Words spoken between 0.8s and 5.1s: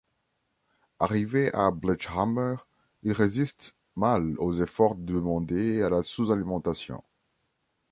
Arrivé à Blechhammer, il résiste mal aux efforts